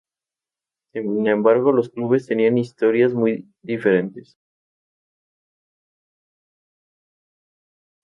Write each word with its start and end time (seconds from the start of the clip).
Sin 0.93 1.27
embargo, 1.27 1.71
los 1.71 1.89
clubes 1.89 2.25
tenían 2.25 2.57
historias 2.57 3.13
muy 3.13 3.47
diferentes. 3.61 4.35